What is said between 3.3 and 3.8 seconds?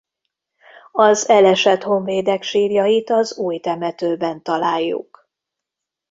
új